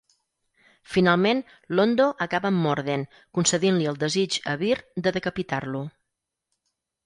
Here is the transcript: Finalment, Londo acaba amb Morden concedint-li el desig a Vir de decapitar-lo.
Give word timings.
Finalment, 0.93 1.43
Londo 1.79 2.07
acaba 2.27 2.49
amb 2.51 2.63
Morden 2.69 3.05
concedint-li 3.41 3.93
el 3.95 4.01
desig 4.07 4.41
a 4.55 4.59
Vir 4.65 4.73
de 5.07 5.17
decapitar-lo. 5.21 5.87